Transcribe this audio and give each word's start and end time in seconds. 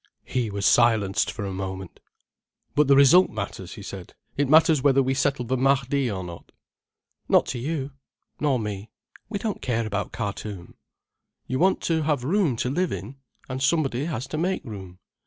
He 0.25 0.49
was 0.49 0.65
silenced 0.65 1.31
for 1.31 1.45
a 1.45 1.53
moment. 1.53 1.99
"But 2.73 2.87
the 2.87 2.95
result 2.95 3.29
matters," 3.29 3.75
he 3.75 3.83
said. 3.83 4.15
"It 4.35 4.49
matters 4.49 4.81
whether 4.81 5.03
we 5.03 5.13
settle 5.13 5.45
the 5.45 5.55
Mahdi 5.57 6.09
or 6.09 6.23
not." 6.23 6.51
"Not 7.29 7.45
to 7.49 7.59
you—nor 7.59 8.57
me—we 8.59 9.37
don't 9.37 9.61
care 9.61 9.85
about 9.85 10.11
Khartoum." 10.11 10.73
"You 11.45 11.59
want 11.59 11.81
to 11.81 12.01
have 12.01 12.23
room 12.23 12.55
to 12.55 12.69
live 12.71 12.91
in: 12.91 13.17
and 13.47 13.61
somebody 13.61 14.05
has 14.05 14.25
to 14.29 14.39
make 14.39 14.65
room." 14.65 14.97